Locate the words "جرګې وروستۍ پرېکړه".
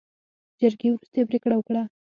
0.59-1.55